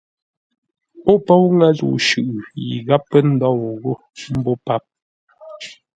Ó 1.11 1.13
póu 1.27 1.45
ŋə́ 1.57 1.71
zə̂u 1.77 1.95
shʉʼʉ 2.07 2.35
yi 2.67 2.75
gháp 2.87 3.03
pə́ 3.09 3.21
ndôu 3.33 3.61
ghô 3.81 3.93
mbô 4.37 4.51
páp. 4.65 4.83